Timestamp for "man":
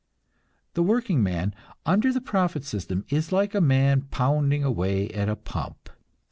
3.61-4.07